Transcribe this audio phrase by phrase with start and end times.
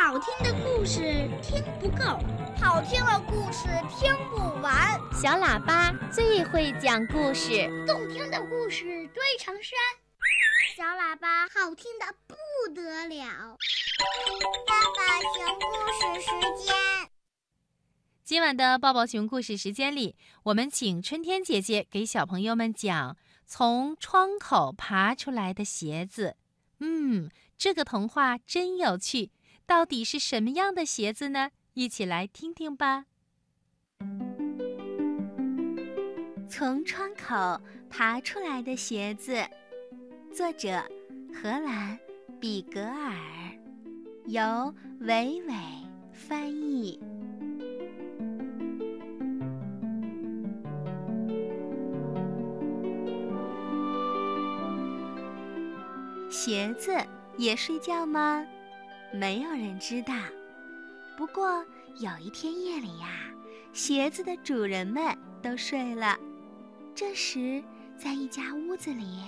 [0.00, 2.04] 好听的故事听不够，
[2.62, 4.96] 好听的故事听不完。
[5.12, 9.76] 小喇叭最会讲故事，动听的故事堆成山。
[10.76, 13.58] 小喇叭好听的不得了。
[14.68, 16.76] 爸爸熊故事时间，
[18.22, 26.36] 今晚的抱抱熊故事时间里，我们请春天姐姐给小朋友们讲从窗口爬出来的鞋子。
[26.78, 29.32] 嗯，这个童话真有趣，
[29.68, 31.50] 到底是什么样的鞋子呢？
[31.74, 33.04] 一起来听听吧。
[36.48, 37.60] 从窗口
[37.90, 39.46] 爬出来的鞋子，
[40.32, 40.82] 作者
[41.34, 41.98] 荷兰
[42.40, 43.14] 比格尔，
[44.24, 45.54] 由伟伟
[46.14, 46.98] 翻译。
[56.30, 56.96] 鞋子
[57.36, 58.46] 也睡觉吗？
[59.12, 60.14] 没有人知道。
[61.16, 61.64] 不过
[61.96, 63.08] 有一天夜里呀，
[63.72, 66.16] 鞋子的主人们都睡了。
[66.94, 67.62] 这时，
[67.96, 69.22] 在一家屋子里，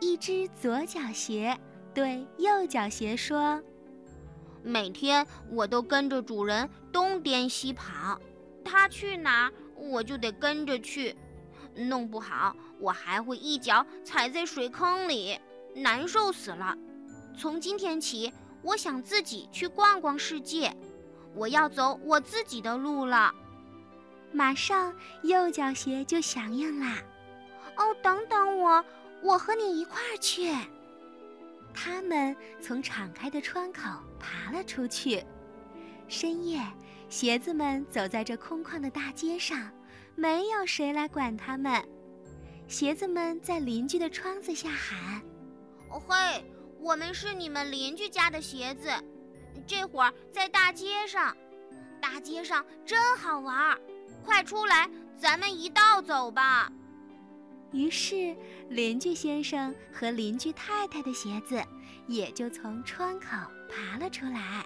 [0.00, 1.58] 一只左脚鞋
[1.94, 3.62] 对右脚鞋说
[4.62, 8.20] ：“每天我都跟着主人东颠西跑，
[8.64, 11.14] 他去哪儿我就得跟着去，
[11.74, 15.38] 弄不好我还会一脚踩在水坑里。”
[15.76, 16.76] 难受死了！
[17.38, 20.74] 从今天起，我想自己去逛逛世界，
[21.34, 23.34] 我要走我自己的路了。
[24.32, 26.98] 马上，右脚鞋就响应啦。
[27.76, 28.84] 哦，等等我，
[29.22, 30.52] 我和你一块儿去。
[31.72, 33.82] 他们从敞开的窗口
[34.18, 35.24] 爬了出去。
[36.08, 36.60] 深夜，
[37.08, 39.70] 鞋子们走在这空旷的大街上，
[40.16, 41.82] 没有谁来管他们。
[42.66, 45.22] 鞋子们在邻居的窗子下喊。
[45.90, 46.44] 哦嘿，
[46.80, 48.90] 我们是你们邻居家的鞋子，
[49.66, 51.36] 这会儿在大街上，
[52.00, 53.80] 大街上真好玩儿，
[54.24, 56.70] 快出来，咱们一道走吧。
[57.72, 58.34] 于是，
[58.70, 61.62] 邻居先生和邻居太太的鞋子
[62.06, 63.26] 也就从窗口
[63.68, 64.64] 爬了出来，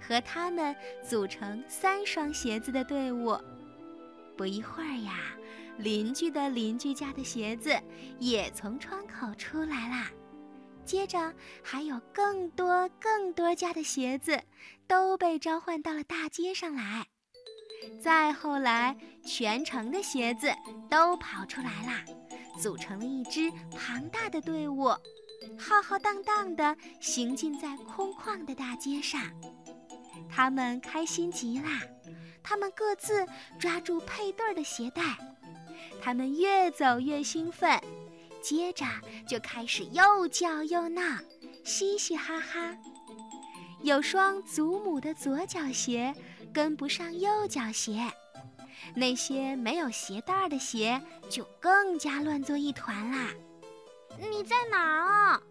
[0.00, 3.36] 和他们组成三双鞋子的队伍。
[4.36, 5.34] 不一会儿呀，
[5.78, 7.74] 邻居的邻居家的鞋子
[8.20, 10.10] 也从窗口出来啦。
[10.86, 14.40] 接着，还有更多更多家的鞋子
[14.86, 17.06] 都被召唤到了大街上来。
[18.00, 20.54] 再后来，全城的鞋子
[20.88, 22.04] 都跑出来啦，
[22.58, 24.84] 组成了一支庞大的队伍，
[25.58, 29.20] 浩浩荡荡地行进在空旷的大街上。
[30.28, 31.82] 他们开心极啦，
[32.42, 33.26] 他们各自
[33.58, 35.02] 抓住配对的鞋带，
[36.00, 37.78] 他们越走越兴奋。
[38.46, 38.86] 接着
[39.26, 41.02] 就开始又叫又闹，
[41.64, 42.78] 嘻嘻哈哈。
[43.82, 46.14] 有双祖母的左脚鞋
[46.54, 48.08] 跟不上右脚鞋，
[48.94, 53.30] 那些没有鞋带的鞋就更加乱作一团啦。
[54.16, 55.42] 你在哪儿啊？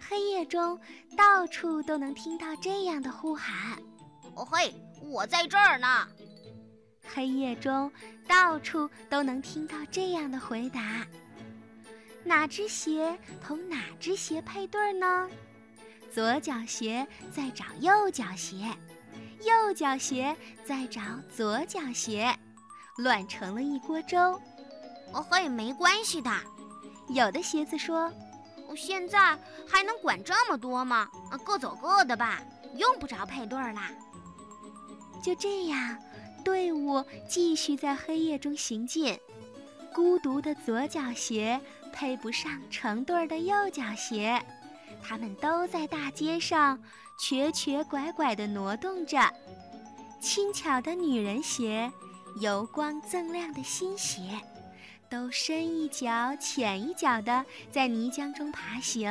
[0.00, 0.80] 黑夜中
[1.16, 3.80] 到处都能听到这样的呼喊。
[4.34, 6.08] 哦嘿，我在这儿呢。
[7.06, 7.92] 黑夜中
[8.26, 11.06] 到处都能听到这样的回答。
[12.24, 15.28] 哪只鞋同哪只鞋配对呢？
[16.12, 18.56] 左脚鞋在找右脚鞋，
[19.44, 21.00] 右脚鞋在找
[21.34, 22.36] 左脚鞋，
[22.98, 24.40] 乱成了一锅粥。
[25.12, 26.30] 哦嘿，没关系的。
[27.08, 28.12] 有的鞋子说
[28.68, 29.38] ：“我现在
[29.68, 31.08] 还能管这么多吗？
[31.44, 32.40] 各走各的吧，
[32.76, 33.90] 用不着配对啦。”
[35.22, 35.96] 就这样，
[36.44, 39.18] 队伍继续在黑夜中行进。
[39.94, 41.60] 孤独的左脚鞋。
[41.90, 44.40] 配不上成对儿的右脚鞋，
[45.02, 46.80] 他们都在大街上
[47.18, 49.18] 瘸瘸拐拐地挪动着。
[50.20, 51.90] 轻巧的女人鞋，
[52.40, 54.20] 油光锃亮的新鞋，
[55.08, 59.10] 都深一脚浅一脚地在泥浆中爬行，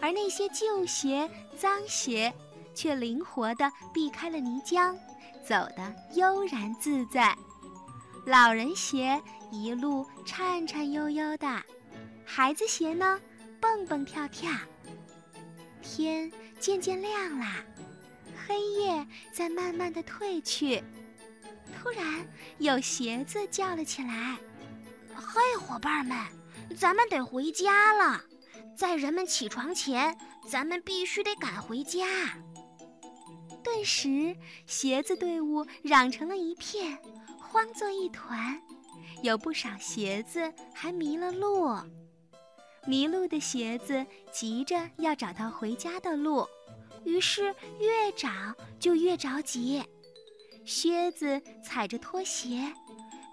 [0.00, 2.32] 而那些旧鞋、脏鞋
[2.74, 4.96] 却灵活地避开了泥浆，
[5.46, 7.36] 走得悠然自在。
[8.24, 11.62] 老人鞋一路颤颤悠悠的。
[12.34, 13.20] 孩子鞋呢，
[13.60, 14.50] 蹦蹦跳跳。
[15.82, 17.62] 天渐渐亮啦，
[18.46, 20.82] 黑夜在慢慢的退去。
[21.76, 22.26] 突然，
[22.56, 24.38] 有鞋子叫了起来
[25.14, 26.16] ：“嘿，伙伴们，
[26.74, 28.24] 咱们得回家了！
[28.74, 30.16] 在人们起床前，
[30.48, 32.06] 咱们必须得赶回家。”
[33.62, 34.34] 顿时，
[34.64, 36.96] 鞋子队伍嚷成了一片，
[37.38, 38.58] 慌作一团。
[39.22, 41.76] 有不少鞋子还迷了路。
[42.86, 46.48] 迷路的鞋子急着要找到回家的路，
[47.04, 48.28] 于是越找
[48.80, 49.82] 就越着急。
[50.64, 52.72] 靴子踩着拖鞋，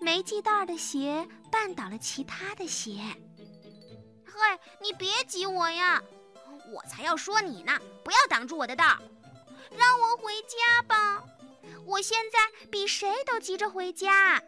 [0.02, 3.00] 没系带的鞋绊倒了其他的鞋。
[4.26, 6.02] 嘿，你别挤我呀！
[6.72, 8.98] 我才要说你呢，不要挡住我的道，
[9.72, 11.24] 让我回家吧。
[11.86, 14.42] 我现在比谁都急着回家。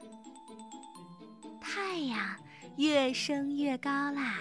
[1.59, 2.38] 太阳
[2.77, 4.39] 越升越高啦，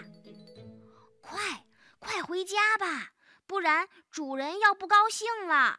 [1.30, 1.64] 快
[2.00, 3.12] 快回家吧，
[3.46, 5.78] 不然主人要不高兴了。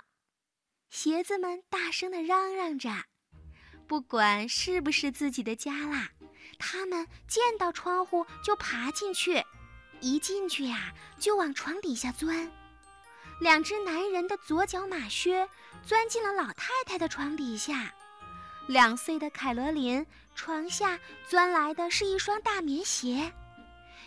[0.90, 2.90] 鞋子们大声地嚷嚷着，
[3.86, 6.12] 不管是不是自己的家啦，
[6.58, 9.44] 他们见到窗户就爬进去，
[10.00, 12.50] 一进去呀就往床底下钻。
[13.42, 15.50] 两只男人的左脚马靴
[15.86, 17.94] 钻进了老太太的床底下，
[18.68, 23.34] 两岁的凯罗琳床下钻来的是一双大棉鞋。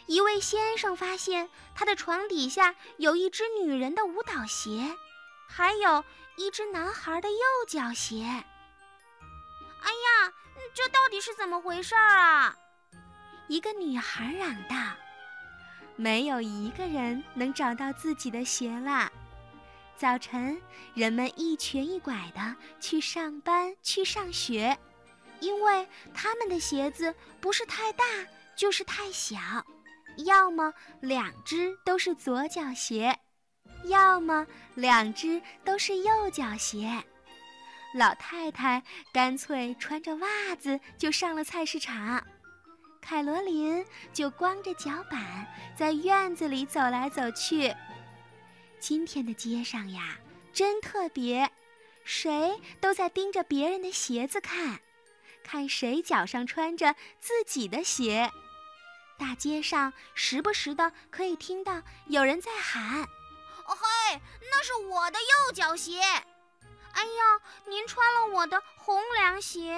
[0.07, 4.97] 一位先生发现他的床底下有一只女人的舞蹈鞋，
[5.49, 6.05] 还有
[6.37, 8.23] 一只男孩的右脚鞋。
[8.23, 10.33] 哎呀，
[10.75, 12.57] 这到底是怎么回事儿啊？
[13.49, 14.77] 一个女孩嚷道
[15.97, 19.11] ：“没有一个人能找到自己的鞋啦。”
[19.97, 20.61] 早晨，
[20.95, 24.77] 人们一瘸一拐地去上班、去上学，
[25.41, 28.05] 因为他们的鞋子不是太大，
[28.57, 29.39] 就是太小，
[30.19, 33.19] 要么两只都是左脚鞋，
[33.85, 37.03] 要么两只都是右脚鞋。
[37.95, 38.83] 老太太
[39.13, 42.25] 干脆穿着袜子就上了菜市场，
[43.01, 45.47] 凯罗琳就光着脚板
[45.77, 47.75] 在院子里走来走去。
[48.81, 50.19] 今天的街上呀，
[50.53, 51.51] 真特别，
[52.05, 54.81] 谁都在盯着别人的鞋子看，
[55.43, 58.31] 看谁脚上穿着自己的鞋。
[59.17, 63.03] 大街上时不时的可以听到有人在喊
[63.67, 64.21] ：“哦嘿，
[64.51, 66.01] 那是我的右脚鞋
[66.93, 69.77] ！”“哎呀，您穿了我的红凉鞋！”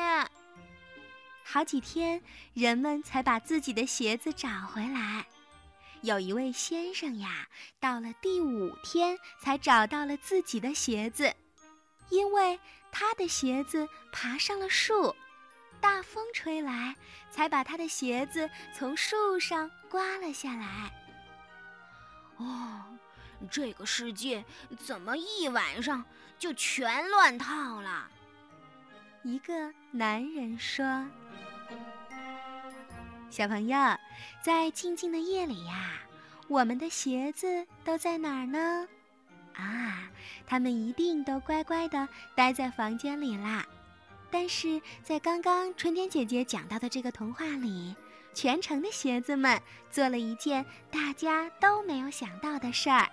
[1.44, 2.22] 好几天，
[2.54, 5.26] 人们才把自己的鞋子找回来。
[6.02, 7.48] 有一位先生呀，
[7.80, 11.34] 到了第五天才找到了自己的鞋子，
[12.10, 12.58] 因为
[12.92, 15.14] 他的鞋子爬上了树，
[15.80, 16.94] 大风吹来，
[17.30, 20.92] 才把他的鞋子从树上刮了下来。
[22.36, 22.82] 哦，
[23.50, 24.44] 这个世界
[24.78, 26.04] 怎么一晚上
[26.38, 28.10] 就全乱套了？
[29.22, 31.06] 一个男人说。
[33.30, 33.76] 小朋友，
[34.40, 36.00] 在静静的夜里呀，
[36.48, 38.88] 我们的鞋子都在哪儿呢？
[39.54, 40.08] 啊，
[40.46, 43.66] 他们一定都乖乖的待在房间里啦。
[44.38, 47.96] 但是在刚刚春天姐姐讲到的这个童话里，
[48.34, 49.58] 全城的鞋子们
[49.90, 53.10] 做了一件大家都没有想到的事儿，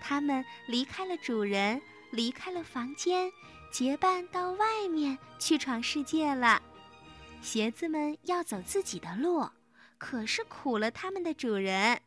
[0.00, 1.82] 他们离开了主人，
[2.12, 3.30] 离开了房间，
[3.70, 6.62] 结伴到外面去闯世界了。
[7.42, 9.50] 鞋子们要走自己的路，
[9.98, 12.00] 可是苦了他们的主人。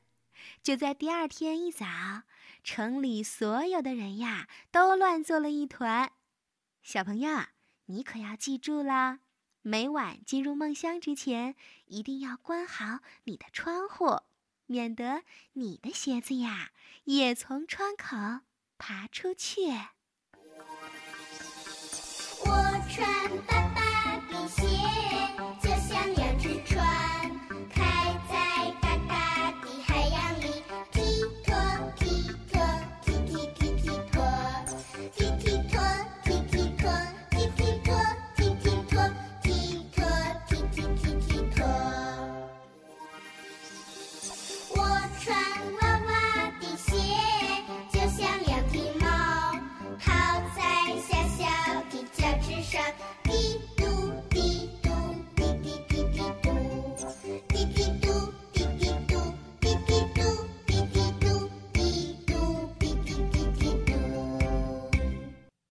[0.64, 1.86] 就在第二天一早，
[2.64, 6.12] 城里所有的人呀都乱作了一团。
[6.82, 7.30] 小朋友，
[7.90, 9.20] 你可要记住啦，
[9.62, 11.56] 每晚进入梦乡之前，
[11.86, 14.22] 一定要关好你的窗户，
[14.66, 15.24] 免得
[15.54, 16.72] 你的鞋子呀
[17.06, 18.42] 也从窗口
[18.78, 19.62] 爬出去。
[22.42, 22.52] 我
[22.90, 23.67] 穿